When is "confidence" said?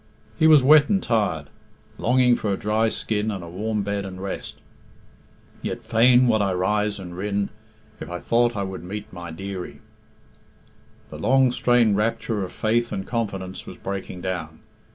13.05-13.67